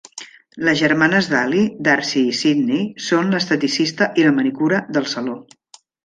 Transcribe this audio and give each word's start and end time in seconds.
Les 0.67 0.77
germanes 0.83 1.27
d'Allie, 1.33 1.65
Darcy 1.87 2.23
i 2.29 2.33
Sydney, 2.39 2.87
són 3.07 3.29
l'esteticista 3.33 4.07
i 4.23 4.25
la 4.29 4.33
manicura 4.39 4.81
del 4.97 5.07
saló. 5.13 5.37